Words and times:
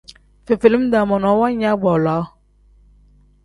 Fefelima-daa 0.45 1.03
monoo 1.11 1.35
waaya 1.41 1.71
baaloo. 1.83 2.23